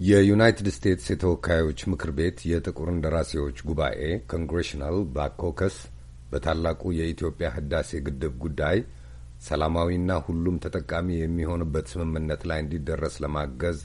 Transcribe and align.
የዩናይትድ 0.00 0.68
ስቴትስ 0.74 1.06
የተወካዮች 1.10 1.80
ምክር 1.92 2.10
ቤት 2.18 2.38
የጥቁር 2.48 2.88
እንደራሴዎች 2.92 3.56
ጉባኤ 3.68 4.00
Congressional 4.32 4.96
Black 5.08 5.32
Caucus 5.40 5.76
በታላቁ 6.30 6.82
የኢትዮጵያ 6.98 7.48
ህዳሴ 7.54 8.00
ግድብ 8.06 8.34
ጉዳይ 8.44 8.78
ሰላማዊና 9.46 10.10
ሁሉም 10.26 10.60
ተጠቃሚ 10.64 11.08
የሚሆንበት 11.16 11.88
ስምምነት 11.92 12.42
ላይ 12.50 12.60
እንዲደረስ 12.64 13.14
ለማገዝ 13.24 13.78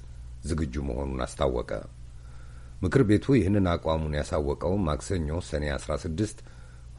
ዝግጁ 0.49 0.75
መሆኑን 0.89 1.23
አስታወቀ። 1.25 1.71
ምክር 2.83 3.03
ቤቱ 3.09 3.35
ይህንን 3.37 3.69
አቋሙን 3.73 4.17
ያሳወቀው 4.19 4.75
ማክሰኞ 4.87 5.39
ሰኔ 5.49 5.65
16 5.77 6.43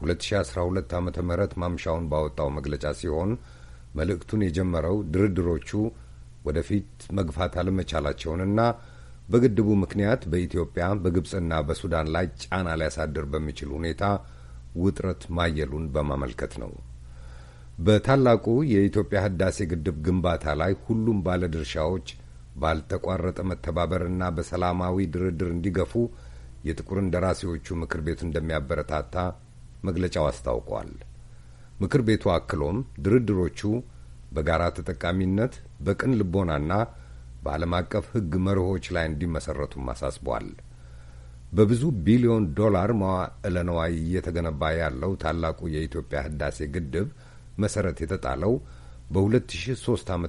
2012 0.01 0.95
ዓ 0.95 1.01
ም 1.01 1.31
ማምሻውን 1.63 2.09
ባወጣው 2.11 2.51
መግለጫ 2.57 2.85
ሲሆን 3.01 3.31
መልእክቱን 3.99 4.43
የጀመረው 4.47 4.97
ድርድሮቹ 5.13 5.71
ወደፊት 6.47 6.89
መግፋት 7.19 7.53
አለመቻላቸውንና 7.61 8.59
በግድቡ 9.29 9.69
ምክንያት 9.83 10.21
በኢትዮጵያ 10.31 10.87
በግብፅና 11.03 11.53
በሱዳን 11.67 12.07
ላይ 12.15 12.25
ጫና 12.41 12.67
ሊያሳድር 12.79 13.25
በሚችል 13.31 13.69
ሁኔታ 13.77 14.03
ውጥረት 14.81 15.23
ማየሉን 15.37 15.85
በማመልከት 15.95 16.53
ነው። 16.63 16.71
በታላቁ 17.77 18.45
የኢትዮጵያ 18.71 19.19
ህዳሴ 19.25 19.57
ግድብ 19.71 19.97
ግንባታ 20.05 20.53
ላይ 20.61 20.73
ሁሉም 20.85 21.17
ባለድርሻዎች 21.25 22.07
ባልተቋረጠ 22.61 23.39
መተባበርና 23.49 24.23
በሰላማዊ 24.35 25.07
ድርድር 25.15 25.49
እንዲገፉ 25.55 25.93
የጥቁር 26.67 26.99
እንደራሴዎቹ 27.01 27.75
ምክር 27.81 27.99
ቤት 28.05 28.21
እንደሚያበረታታ 28.27 29.15
መግለጫው 29.87 30.25
አስታውቋል። 30.29 30.91
ምክር 31.81 32.01
ቤቱ 32.07 32.25
አክሎም 32.35 32.77
ድርድሮቹ 33.05 33.61
በጋራ 34.35 34.63
ተጠቃሚነት 34.77 35.53
በቅን 35.85 36.13
ልቦናና 36.19 36.71
በዓለም 37.45 37.73
አቀፍ 37.79 38.05
ሕግ 38.13 38.33
መርሆች 38.45 38.85
ላይ 38.95 39.05
እንዲመሰረቱም 39.09 39.89
አሳስቧል። 39.93 40.47
በብዙ 41.51 41.83
ቢሊዮን 42.05 42.45
ዶላር 42.57 42.91
መዋዕለ 43.01 43.57
ነዋይ 43.67 43.93
እየተገነባ 43.99 44.71
ያለው 44.79 45.11
ታላቁ 45.21 45.59
የኢትዮጵያ 45.73 46.19
ህዳሴ 46.27 46.67
ግድብ 46.75 47.09
መሰረት 47.63 47.97
የተጣለው 48.03 48.53
በ2003 49.13 50.09
ዓ 50.13 50.17
ም 50.17 50.25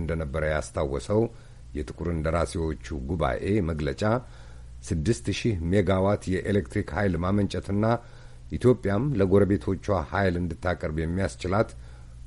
እንደነበረ 0.00 0.44
ያስታወሰው 0.54 1.22
የጥቁር 1.76 2.08
እንደራሴዎቹ 2.12 2.86
ጉባኤ 3.08 3.44
መግለጫ 3.70 4.02
6000 4.88 5.40
ሜጋዋት 5.72 6.22
የኤሌክትሪክ 6.32 6.88
ኃይል 6.96 7.14
ማመንጨትና 7.24 7.84
ኢትዮጵያም 8.56 9.04
ለጎረቤቶቿ 9.18 9.86
ኃይል 10.10 10.34
እንድታቀርብ 10.40 10.98
የሚያስችላት 11.02 11.70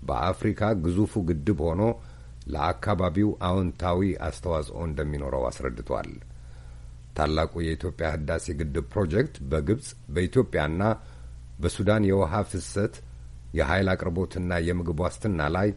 በአፍሪካ 0.07 0.71
ግዙፉ 0.83 1.21
ግድብ 1.29 1.59
ሆኖ 1.67 1.83
ለአካባቢው 2.49 3.29
አዎንታዊ 3.47 3.99
አስተዋጽኦ 4.27 4.79
እንደሚኖረው 4.87 5.43
አስረድቷል። 5.49 6.09
ታላቁ 7.17 7.53
የኢትዮጵያ 7.63 8.07
ህዳሴ 8.15 8.45
ግድብ 8.59 8.85
ፕሮጀክት 8.93 9.35
በግብፅ 9.51 9.87
በኢትዮጵያና 10.13 10.81
በሱዳን 11.61 12.07
የውሃ 12.09 12.33
ፍሰት 12.51 12.95
የኃይል 13.57 13.87
አቅርቦትና 13.93 14.51
የምግብ 14.67 14.99
ዋስትና 15.03 15.47
ላይ 15.55 15.69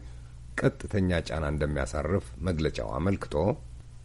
ቀጥተኛ 0.59 1.11
ጫና 1.27 1.45
እንደሚያሳርፍ 1.53 2.25
መግለጫው 2.47 2.89
አመልክቶ 2.97 3.35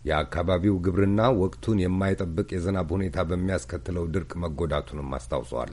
የአካባቢው 0.09 0.75
ግብርና 0.85 1.21
ወቅቱን 1.41 1.79
የማይጠብቅ 1.83 2.49
የዝናብ 2.55 2.89
ሁኔታ 2.97 3.25
በሚያስከትለው 3.31 4.05
ድርቅ 4.15 4.31
መጎዳቱንም 4.45 5.15
አስታውሷል። 5.19 5.73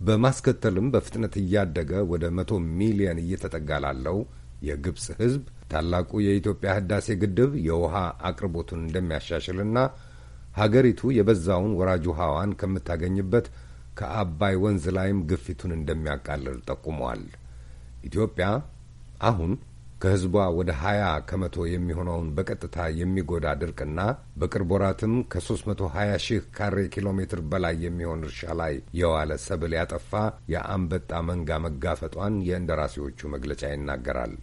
በማስከተልም 0.00 0.90
በፍጥነት 0.94 1.34
እያደገ 1.42 1.92
ወደ 2.10 2.24
መቶ 2.38 2.50
ሚሊየን 2.78 3.22
እየተጠጋ 3.22 3.78
ላለው 3.84 4.18
የግብፅ 4.66 5.06
ህዝብ 5.20 5.42
ታላቁ 5.70 6.10
የኢትዮጵያ 6.24 6.70
ህዳሴ 6.78 7.16
ግድብ 7.22 7.52
የውሃ 7.66 7.94
አቅርቦቱን 8.28 8.82
እንደሚያሻሽልና 8.84 9.78
ሀገሪቱ 10.58 11.10
የበዛውን 11.16 11.72
ወራጅ 11.78 12.04
ውሃዋን 12.10 12.52
ከምታገኝበት 12.60 13.46
ከአባይ 13.98 14.54
ወንዝ 14.62 14.84
ላይም 14.96 15.18
ግፊቱን 15.30 15.72
እንደሚያቃልል 15.76 16.58
ጠቁመዋል። 16.68 17.22
ኢትዮጵያ 18.08 18.46
አሁን 19.28 19.52
ከህዝቧ 20.00 20.34
ወደ 20.56 20.70
ሀያ 20.80 21.02
ከመቶ 21.28 21.56
የሚሆነውን 21.68 22.26
በቀጥታ 22.36 22.78
የሚጎዳ 22.98 23.46
ድርቅና 23.60 24.00
በቅርብ 24.40 24.72
ወራትም 24.74 25.14
ከ320 25.32 26.18
ሺህ 26.24 26.42
ካሬ 26.56 26.84
ኪሎ 26.94 27.14
ሜትር 27.18 27.40
በላይ 27.52 27.76
የሚሆን 27.84 28.24
እርሻ 28.28 28.42
ላይ 28.60 28.74
የዋለ 28.98 29.38
ሰብል 29.46 29.74
ያጠፋ 29.78 30.12
የአንበጣ 30.54 31.22
መንጋ 31.30 31.58
መጋፈጧን 31.66 32.36
የእንደራሴዎቹ 32.48 33.30
መግለጫ 33.36 33.62
ይናገራል። 33.72 34.34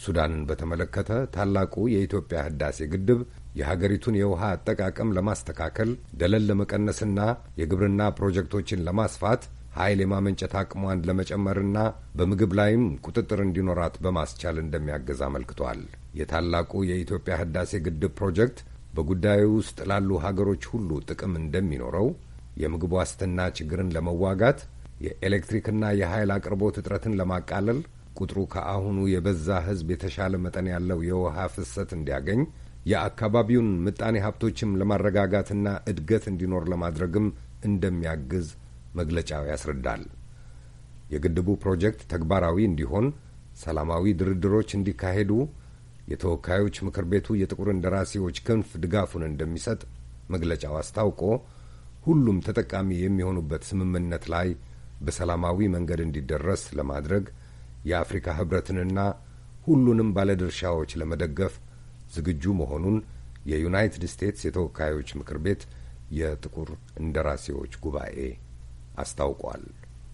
ሱዳንን 0.00 0.42
በተመለከተ 0.48 1.10
ታላቁ 1.34 1.74
የኢትዮጵያ 1.92 2.38
ህዳሴ 2.46 2.88
ግድብ 2.92 3.20
የሀገሪቱን 3.58 4.18
የውሃ 4.18 4.42
አጠቃቀም 4.54 5.14
ለማስተካከል 5.16 5.90
ደለል 6.20 6.44
ለመቀነስና 6.50 7.20
የግብርና 7.60 8.02
ፕሮጀክቶችን 8.18 8.84
ለማስፋት 8.86 9.42
ኃይል 9.76 9.98
የማመንጨት 10.02 10.52
አቅሟን 10.60 11.04
ለመጨመርና 11.08 11.78
በምግብ 12.18 12.52
ላይም 12.58 12.84
ቁጥጥር 13.06 13.40
እንዲኖራት 13.44 13.94
በማስቻል 14.04 14.56
እንደሚያገዝ 14.62 15.20
አመልክቷል። 15.26 15.80
የታላቁ 16.18 16.82
የኢትዮጵያ 16.88 17.34
ህዳሴ 17.42 17.80
ግድብ 17.86 18.12
ፕሮጀክት 18.20 18.58
በጉዳዩ 18.94 19.44
ውስጥ 19.58 19.78
ላሉ 19.90 20.10
ሀገሮች 20.24 20.62
ሁሉ 20.72 20.90
ጥቅም 21.08 21.34
እንደሚኖረው፣ 21.42 22.08
የምግብ 22.62 22.92
ዋስትና 22.98 23.40
ችግርን 23.58 23.92
ለመዋጋት፣ 23.96 24.60
የኤሌክትሪክና 25.04 25.84
የኃይል 25.98 26.30
አቅርቦት 26.34 26.78
እጥረትን 26.80 27.16
ለማቃለል፣ 27.20 27.78
ቁጥሩ 28.20 28.38
ከአሁኑ 28.52 28.98
የበዛ 29.12 29.48
ህዝብ 29.66 29.88
የተሻለ 29.94 30.34
መጠን 30.44 30.66
ያለው 30.72 30.98
የውሃ 31.08 31.36
ፍሰት 31.54 31.90
እንዲያገኝ፣ 31.96 32.40
የአካባቢውን 32.90 33.68
ምጣኔ 33.86 34.16
ሀብቶችም 34.26 34.76
ለማረጋጋትና 34.80 35.66
እድገት 35.90 36.24
እንዲኖር 36.30 36.64
ለማድረግም 36.72 37.26
እንደሚያግዝ 37.68 38.46
መግለጫው 39.00 39.44
ያስረዳል። 39.50 40.04
የግድቡ 41.12 41.48
ፕሮጀክት 41.62 42.02
ተግባራዊ 42.12 42.58
እንዲሆን 42.66 43.06
ሰላማዊ 43.62 44.12
ድርድሮች 44.20 44.70
እንዲካሄዱ 44.76 45.32
የተወካዮች 46.12 46.76
ምክር 46.86 47.04
ቤቱ 47.10 47.28
የጥቁር 47.40 47.68
እንደራሴዎች 47.72 48.36
ክንፍ 48.46 48.68
ድጋፉን 48.84 49.24
እንደሚሰጥ 49.28 49.80
መግለጫው 50.34 50.74
አስታውቆ 50.80 51.22
ሁሉም 52.06 52.38
ተጠቃሚ 52.46 52.90
የሚሆኑበት 53.00 53.62
ስምምነት 53.70 54.24
ላይ 54.34 54.48
በሰላማዊ 55.06 55.68
መንገድ 55.74 56.00
እንዲደረስ 56.06 56.62
ለማድረግ 56.78 57.24
የአፍሪካ 57.84 58.34
ህብረትንና 58.38 58.98
ሁሉንም 59.66 60.08
ባለድርሻዎች 60.16 60.90
ለመደገፍ 61.00 61.54
ዝግጁ 62.14 62.52
መሆኑን 62.60 62.96
የዩናይትድ 63.50 64.04
ስቴትስ 64.12 64.42
የተወካዮች 64.46 65.10
ምክር 65.20 65.38
ቤት 65.44 65.62
የጥቁር 66.12 66.70
እንደራሴዎች 67.02 67.72
ጉባኤ 67.84 68.16
አስታውቋል። 68.98 69.62